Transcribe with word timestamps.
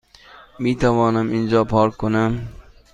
میتوانم 0.59 1.29
اینجا 1.31 1.63
پارک 1.63 1.97
کنم؟ 1.97 2.47